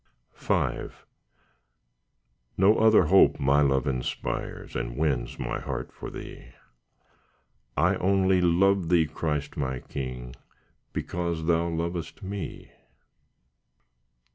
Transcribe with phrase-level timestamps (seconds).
[0.35, 0.55] V
[2.57, 6.53] No other hope my love inspires, And wins my heart for Thee—
[7.77, 10.35] I only love Thee, Christ, my King,
[10.91, 12.71] Because Thou lovest me.